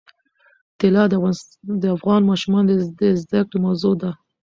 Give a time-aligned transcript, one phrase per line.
[0.79, 1.03] طلا
[1.81, 2.69] د افغان ماشومانو
[2.99, 4.11] د زده کړې موضوع ده.